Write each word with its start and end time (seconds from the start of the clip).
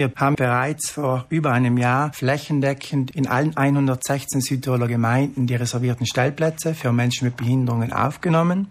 Wir 0.00 0.10
haben 0.16 0.36
bereits 0.36 0.92
vor 0.92 1.26
über 1.28 1.52
einem 1.52 1.76
Jahr 1.76 2.10
flächendeckend 2.14 3.10
in 3.10 3.26
allen 3.26 3.54
116 3.54 4.40
Südtiroler 4.40 4.88
Gemeinden 4.88 5.46
die 5.46 5.54
reservierten 5.54 6.06
Stellplätze 6.06 6.72
für 6.72 6.90
Menschen 6.90 7.26
mit 7.26 7.36
Behinderungen 7.36 7.92
aufgenommen 7.92 8.68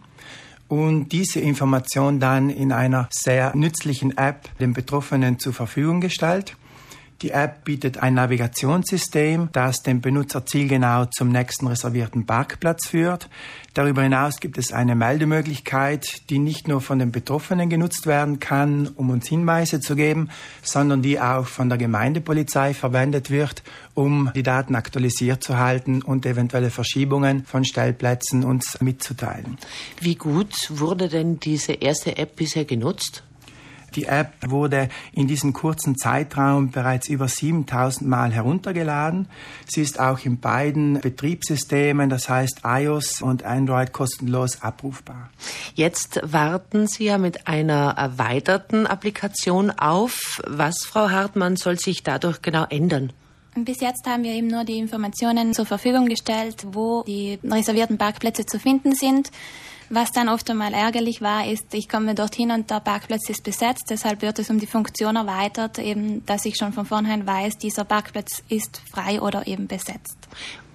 und 0.69 1.09
diese 1.09 1.39
Information 1.39 2.19
dann 2.19 2.49
in 2.49 2.71
einer 2.71 3.09
sehr 3.11 3.55
nützlichen 3.55 4.17
App 4.17 4.49
den 4.57 4.73
Betroffenen 4.73 5.37
zur 5.37 5.53
Verfügung 5.53 6.01
gestellt. 6.01 6.55
Die 7.21 7.31
App 7.31 7.65
bietet 7.65 7.97
ein 7.97 8.13
Navigationssystem, 8.13 9.49
das 9.51 9.83
den 9.83 9.99
Benutzer 9.99 10.45
zielgenau 10.45 11.03
zum 11.05 11.29
nächsten 11.29 11.67
reservierten 11.67 12.25
Parkplatz 12.25 12.87
führt. 12.87 13.27
Darüber 13.73 14.03
hinaus 14.03 14.39
gibt 14.39 14.57
es 14.57 14.71
eine 14.71 14.95
Meldemöglichkeit, 14.95 16.29
die 16.29 16.39
nicht 16.39 16.69
nur 16.69 16.79
von 16.79 16.97
den 16.97 17.11
Betroffenen 17.11 17.69
genutzt 17.69 18.07
werden 18.07 18.39
kann, 18.39 18.87
um 18.95 19.09
uns 19.09 19.27
Hinweise 19.27 19.81
zu 19.81 19.97
geben, 19.97 20.29
sondern 20.61 21.01
die 21.01 21.19
auch 21.19 21.45
von 21.45 21.67
der 21.67 21.77
Gemeindepolizei 21.77 22.73
verwendet 22.73 23.29
wird, 23.29 23.63
um 23.95 24.31
die 24.33 24.43
Daten 24.43 24.75
aktualisiert 24.75 25.43
zu 25.43 25.57
halten 25.57 26.01
und 26.01 26.25
eventuelle 26.25 26.69
Verschiebungen 26.69 27.43
von 27.43 27.65
Stellplätzen 27.65 28.45
uns 28.45 28.79
mitzuteilen. 28.79 29.57
Wie 29.99 30.15
gut 30.15 30.69
wurde 30.69 31.09
denn 31.09 31.37
diese 31.41 31.73
erste 31.73 32.17
App 32.17 32.37
bisher 32.37 32.63
genutzt? 32.63 33.23
Die 33.95 34.05
App 34.05 34.33
wurde 34.45 34.89
in 35.11 35.27
diesem 35.27 35.53
kurzen 35.53 35.97
Zeitraum 35.97 36.71
bereits 36.71 37.09
über 37.09 37.27
7000 37.27 38.09
Mal 38.09 38.31
heruntergeladen. 38.31 39.27
Sie 39.67 39.81
ist 39.81 39.99
auch 39.99 40.19
in 40.25 40.39
beiden 40.39 40.99
Betriebssystemen, 41.01 42.09
das 42.09 42.29
heißt 42.29 42.61
iOS 42.63 43.21
und 43.21 43.43
Android, 43.43 43.93
kostenlos 43.93 44.61
abrufbar. 44.61 45.29
Jetzt 45.75 46.19
warten 46.23 46.87
Sie 46.87 47.05
ja 47.05 47.17
mit 47.17 47.47
einer 47.47 47.95
erweiterten 47.97 48.87
Applikation 48.87 49.71
auf. 49.71 50.41
Was, 50.45 50.85
Frau 50.85 51.09
Hartmann, 51.09 51.55
soll 51.55 51.79
sich 51.79 52.03
dadurch 52.03 52.41
genau 52.41 52.65
ändern? 52.69 53.13
Bis 53.55 53.81
jetzt 53.81 54.05
haben 54.05 54.23
wir 54.23 54.31
eben 54.31 54.47
nur 54.47 54.63
die 54.63 54.77
Informationen 54.77 55.53
zur 55.53 55.65
Verfügung 55.65 56.05
gestellt, 56.07 56.65
wo 56.71 57.03
die 57.03 57.39
reservierten 57.43 57.97
Parkplätze 57.97 58.45
zu 58.45 58.59
finden 58.59 58.93
sind. 58.93 59.31
Was 59.91 60.11
dann 60.11 60.29
oft 60.29 60.47
einmal 60.51 60.73
ärgerlich 60.75 61.21
war, 61.21 61.47
ist, 61.47 61.73
ich 61.73 61.89
komme 61.89 62.13
dorthin 62.13 62.51
und 62.51 62.69
der 62.69 62.79
Parkplatz 62.79 63.27
ist 63.27 63.43
besetzt. 63.43 63.85
Deshalb 63.89 64.21
wird 64.21 64.37
es 64.37 64.51
um 64.51 64.59
die 64.59 64.67
Funktion 64.67 65.15
erweitert, 65.15 65.79
eben, 65.79 66.23
dass 66.27 66.45
ich 66.45 66.57
schon 66.57 66.73
von 66.73 66.85
vornherein 66.85 67.25
weiß, 67.25 67.57
dieser 67.57 67.85
Parkplatz 67.85 68.43
ist 68.49 68.83
frei 68.91 69.19
oder 69.19 69.47
eben 69.47 69.67
besetzt. 69.67 70.17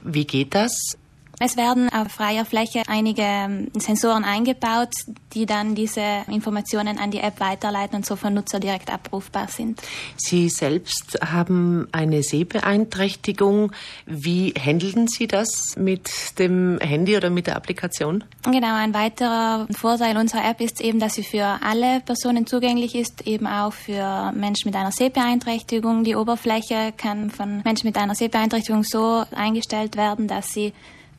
Wie 0.03 0.25
geht 0.25 0.55
das? 0.55 0.99
Es 1.41 1.57
werden 1.57 1.89
auf 1.93 2.09
freier 2.09 2.45
Fläche 2.45 2.83
einige 2.87 3.23
ähm, 3.23 3.69
Sensoren 3.77 4.25
eingebaut, 4.25 4.91
die 5.33 5.47
dann 5.47 5.75
diese 5.75 6.03
Informationen 6.29 6.99
an 6.99 7.11
die 7.11 7.19
App 7.19 7.41
weiterleiten 7.41 7.97
und 7.97 8.07
so 8.07 8.17
von 8.17 8.35
Nutzer 8.35 8.61
direkt 8.61 8.93
abrufbar 8.93 9.49
sind. 9.49 9.81
Sie 10.17 10.49
selbst 10.49 11.19
haben 11.21 11.89
eine 11.93 12.23
Sehbeeinträchtigung. 12.23 13.73
Wie 14.07 14.53
handeln 14.53 15.09
Sie 15.09 15.27
das 15.27 15.75
mit 15.77 16.39
dem 16.39 16.79
Handy 16.81 17.17
oder 17.17 17.31
mit 17.31 17.47
der 17.47 17.57
Applikation? 17.57 18.25
Genau, 18.45 18.75
ein 18.77 18.95
weiterer 18.95 19.67
Vorteil 19.73 20.17
unserer 20.17 20.49
App 20.49 20.61
ist 20.61 20.81
eben, 20.81 21.01
dass 21.01 21.15
sie 21.15 21.25
für 21.25 21.59
alle 21.63 22.01
Personen 22.01 22.47
zugänglich 22.47 22.95
ist, 22.95 23.27
eben 23.27 23.47
auch 23.47 23.73
für 23.73 24.33
Menschen 24.33 24.69
mit 24.69 24.77
einer 24.77 24.93
Sehbeeinträchtigung. 24.93 26.05
Die 26.05 26.17
Oberfläche 26.17 26.93
kann 26.97 27.31
von 27.31 27.63
Menschen 27.65 27.89
mit 27.89 27.97
einer 27.97 28.15
Sehbeeinträchtigung 28.15 28.85
so 28.85 29.25
eingestellt 29.35 29.97
werden, 29.97 30.29
dass 30.29 30.53
sie 30.53 30.73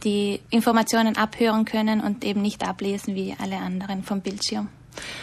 die 0.05 0.39
Informationen 0.49 1.17
abhören 1.17 1.65
können 1.65 1.99
und 1.99 2.23
eben 2.23 2.41
nicht 2.41 2.65
ablesen 2.65 3.15
wie 3.15 3.35
alle 3.41 3.57
anderen 3.57 4.03
vom 4.03 4.21
Bildschirm. 4.21 4.69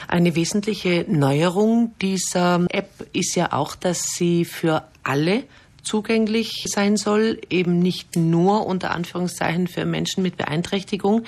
Eine 0.08 0.34
wesentliche 0.34 1.06
Neuerung 1.08 1.94
dieser 2.02 2.66
App 2.69 2.91
ist 3.12 3.34
ja 3.34 3.52
auch, 3.52 3.74
dass 3.74 4.02
sie 4.14 4.44
für 4.44 4.83
alle 5.02 5.44
zugänglich 5.83 6.66
sein 6.69 6.97
soll, 6.97 7.41
eben 7.50 7.78
nicht 7.78 8.16
nur 8.16 8.66
unter 8.66 8.91
Anführungszeichen 8.92 9.66
für 9.69 9.84
Menschen 9.84 10.22
mit 10.22 10.36
Beeinträchtigung. 10.36 11.24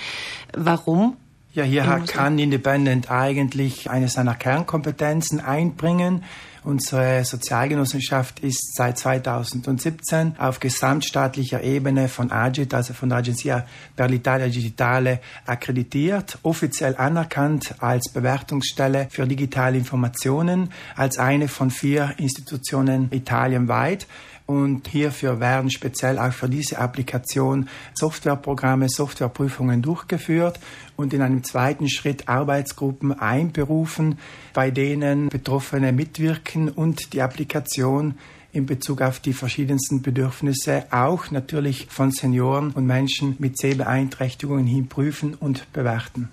Warum? 0.52 1.16
Ja, 1.54 1.62
hier 1.64 1.84
kann 2.06 2.38
Independent 2.38 3.10
eigentlich 3.10 3.88
eine 3.88 4.08
seiner 4.08 4.34
Kernkompetenzen 4.34 5.40
einbringen. 5.40 6.24
Unsere 6.64 7.22
Sozialgenossenschaft 7.26 8.40
ist 8.40 8.74
seit 8.74 8.96
2017 8.96 10.36
auf 10.38 10.60
gesamtstaatlicher 10.60 11.62
Ebene 11.62 12.08
von 12.08 12.32
AGIT, 12.32 12.72
also 12.72 12.94
von 12.94 13.10
der 13.10 13.18
Agenzia 13.18 13.66
per 13.94 14.08
l'Italia 14.08 14.48
Digitale, 14.48 15.20
akkreditiert, 15.44 16.38
offiziell 16.42 16.96
anerkannt 16.96 17.74
als 17.80 18.10
Bewertungsstelle 18.10 19.08
für 19.10 19.26
digitale 19.26 19.76
Informationen, 19.76 20.70
als 20.96 21.18
eine 21.18 21.48
von 21.48 21.70
vier 21.70 22.14
Institutionen 22.16 23.08
italienweit. 23.12 24.06
Und 24.46 24.88
hierfür 24.88 25.40
werden 25.40 25.70
speziell 25.70 26.18
auch 26.18 26.32
für 26.32 26.50
diese 26.50 26.78
Applikation 26.78 27.66
Softwareprogramme, 27.94 28.90
Softwareprüfungen 28.90 29.80
durchgeführt 29.80 30.60
und 30.96 31.14
in 31.14 31.22
einem 31.22 31.42
zweiten 31.44 31.88
Schritt 31.88 32.28
Arbeitsgruppen 32.28 33.18
einberufen, 33.18 34.18
bei 34.52 34.70
denen 34.70 35.30
Betroffene 35.30 35.92
mitwirken 35.92 36.53
und 36.68 37.12
die 37.12 37.22
Applikation 37.22 38.14
in 38.54 38.66
Bezug 38.66 39.02
auf 39.02 39.18
die 39.18 39.32
verschiedensten 39.32 40.00
Bedürfnisse 40.00 40.86
auch 40.92 41.32
natürlich 41.32 41.88
von 41.90 42.12
Senioren 42.12 42.70
und 42.70 42.86
Menschen 42.86 43.34
mit 43.40 43.58
Sehbeeinträchtigungen 43.58 44.64
hin 44.64 44.88
prüfen 44.88 45.34
und 45.34 45.70
bewerten. 45.72 46.28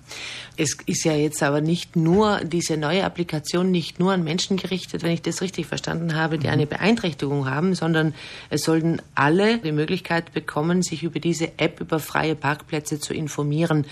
Es 0.56 0.76
ist 0.86 1.04
ja 1.04 1.14
jetzt 1.14 1.42
aber 1.42 1.60
nicht 1.60 1.96
nur 1.96 2.40
diese 2.44 2.76
neue 2.76 3.04
Applikation 3.04 3.72
nicht 3.72 3.98
nur 3.98 4.12
an 4.12 4.22
Menschen 4.22 4.56
gerichtet, 4.56 5.02
wenn 5.02 5.10
ich 5.10 5.22
das 5.22 5.42
richtig 5.42 5.66
verstanden 5.66 6.14
habe, 6.14 6.38
die 6.38 6.48
eine 6.48 6.66
Beeinträchtigung 6.66 7.50
haben, 7.50 7.74
sondern 7.74 8.14
es 8.50 8.62
sollten 8.62 9.02
alle 9.16 9.58
die 9.58 9.72
Möglichkeit 9.72 10.32
bekommen, 10.32 10.82
sich 10.82 11.02
über 11.02 11.18
diese 11.18 11.58
App 11.58 11.80
über 11.80 11.98
freie 11.98 12.36
Parkplätze 12.36 13.00
zu 13.00 13.14
informieren 13.14 13.84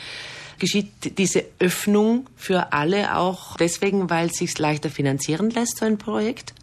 geschieht 0.61 1.19
diese 1.19 1.45
Öffnung 1.59 2.29
für 2.37 2.73
alle 2.73 3.17
auch 3.17 3.57
deswegen, 3.57 4.09
weil 4.11 4.29
es 4.29 4.35
sich 4.35 4.57
leichter 4.59 4.91
finanzieren 4.91 5.51
lässt, 5.51 5.79
so 5.79 5.87
ein 5.87 5.99
Projekt? 5.99 6.55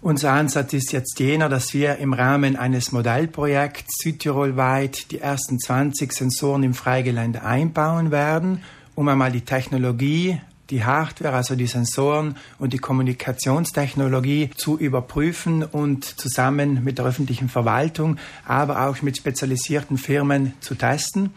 Unser 0.00 0.32
Ansatz 0.32 0.72
ist 0.72 0.90
jetzt 0.90 1.20
jener, 1.20 1.48
dass 1.48 1.74
wir 1.74 1.98
im 1.98 2.12
Rahmen 2.12 2.56
eines 2.56 2.90
Modellprojekts 2.90 3.98
südtirolweit 4.02 5.12
die 5.12 5.20
ersten 5.20 5.60
20 5.60 6.12
Sensoren 6.12 6.64
im 6.64 6.74
Freigelände 6.74 7.44
einbauen 7.44 8.10
werden, 8.10 8.64
um 8.96 9.06
einmal 9.06 9.30
die 9.30 9.42
Technologie 9.42 10.40
die 10.72 10.84
Hardware, 10.84 11.34
also 11.34 11.54
die 11.54 11.66
Sensoren 11.66 12.34
und 12.58 12.72
die 12.72 12.78
Kommunikationstechnologie 12.78 14.50
zu 14.56 14.78
überprüfen 14.78 15.62
und 15.62 16.04
zusammen 16.04 16.82
mit 16.82 16.98
der 16.98 17.04
öffentlichen 17.04 17.50
Verwaltung, 17.50 18.16
aber 18.46 18.88
auch 18.88 19.02
mit 19.02 19.18
spezialisierten 19.18 19.98
Firmen 19.98 20.54
zu 20.60 20.74
testen. 20.74 21.30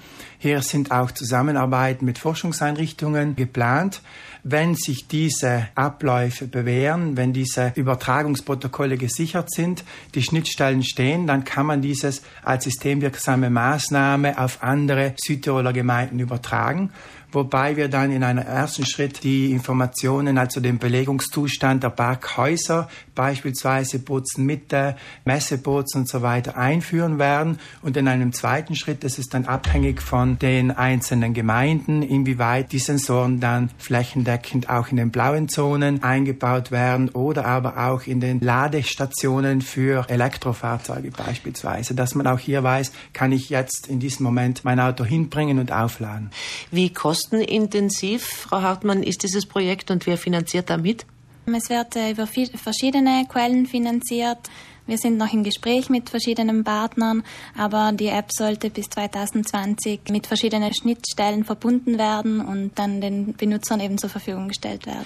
Hier 0.46 0.62
sind 0.62 0.92
auch 0.92 1.10
Zusammenarbeiten 1.10 2.06
mit 2.06 2.20
Forschungseinrichtungen 2.20 3.36
geplant. 3.36 4.04
Wenn 4.44 4.76
sich 4.76 5.08
diese 5.08 5.70
Abläufe 5.74 6.46
bewähren, 6.46 7.18
wenn 7.18 7.34
diese 7.34 7.72
Übertragungsprotokolle 7.74 8.98
gesichert 8.98 9.52
sind, 9.52 9.84
die 10.14 10.22
Schnittstellen 10.22 10.84
stehen, 10.84 11.26
dann 11.26 11.46
kann 11.46 11.66
man 11.66 11.82
dieses 11.82 12.22
als 12.44 12.66
systemwirksame 12.66 13.50
Maßnahme 13.50 14.38
auf 14.38 14.62
andere 14.62 15.16
Südtiroler 15.18 15.74
Gemeinden 15.74 16.20
übertragen 16.20 16.92
wobei 17.36 17.76
wir 17.76 17.90
dann 17.90 18.12
in 18.12 18.24
einem 18.24 18.44
ersten 18.44 18.86
Schritt 18.86 19.24
die 19.24 19.52
Informationen, 19.52 20.38
also 20.38 20.62
den 20.62 20.80
Belegungszustand 20.80 21.84
der 21.84 21.90
Parkhäuser, 21.90 22.90
beispielsweise 23.14 24.00
Bozen 24.00 24.46
Mitte, 24.46 24.96
Messebozen 25.26 26.02
und 26.02 26.10
so 26.10 26.22
weiter 26.22 26.58
einführen 26.58 27.20
werden 27.20 27.60
und 27.82 27.98
in 27.98 28.08
einem 28.08 28.32
zweiten 28.34 28.76
Schritt, 28.76 29.04
das 29.04 29.20
ist 29.20 29.34
dann 29.34 29.46
abhängig 29.46 30.02
von 30.02 30.35
den 30.38 30.72
einzelnen 30.72 31.34
Gemeinden, 31.34 32.02
inwieweit 32.02 32.72
die 32.72 32.80
Sensoren 32.80 33.40
dann 33.40 33.70
flächendeckend 33.78 34.70
auch 34.70 34.90
in 34.90 34.98
den 34.98 35.12
blauen 35.12 35.50
Zonen 35.50 36.04
eingebaut 36.04 36.72
werden 36.72 37.10
oder 37.10 37.46
aber 37.46 37.90
auch 37.90 38.04
in 38.08 38.20
den 38.20 38.40
Ladestationen 38.40 39.62
für 39.62 40.10
Elektrofahrzeuge 40.10 41.12
beispielsweise, 41.12 41.96
dass 41.96 42.16
man 42.16 42.28
auch 42.28 42.40
hier 42.40 42.64
weiß, 42.64 42.92
kann 43.14 43.32
ich 43.32 43.50
jetzt 43.50 43.88
in 43.88 44.00
diesem 44.00 44.24
Moment 44.24 44.64
mein 44.64 44.80
Auto 44.80 45.04
hinbringen 45.04 45.60
und 45.60 45.72
aufladen. 45.72 46.32
Wie 46.72 46.92
kostenintensiv, 46.92 48.26
Frau 48.26 48.62
Hartmann, 48.62 49.04
ist 49.04 49.24
dieses 49.24 49.46
Projekt 49.46 49.92
und 49.92 50.06
wer 50.08 50.18
finanziert 50.18 50.70
damit? 50.70 51.06
Es 51.46 51.70
wird 51.70 51.96
äh, 51.96 52.12
über 52.12 52.28
verschiedene 52.28 53.26
Quellen 53.30 53.68
finanziert. 53.68 54.40
Wir 54.88 55.00
sind 55.00 55.18
noch 55.18 55.34
im 55.34 55.44
Gespräch 55.44 55.90
mit 55.90 56.12
verschiedenen 56.12 56.64
Partnern, 56.64 57.24
aber 57.58 57.92
die 57.92 58.08
App 58.08 58.32
sollte 58.32 58.70
bis 58.70 58.88
2020 58.90 60.02
mit 60.12 60.28
verschiedenen 60.28 60.74
Schnittstellen 60.76 61.44
verbunden 61.44 61.98
werden 61.98 62.40
und 62.40 62.78
dann 62.78 63.02
den 63.02 63.34
Benutzern 63.34 63.80
eben 63.80 63.98
zur 63.98 64.12
Verfügung 64.12 64.48
gestellt 64.48 64.86
werden. 64.86 64.94